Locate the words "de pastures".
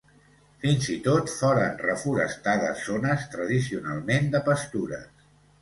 4.37-5.09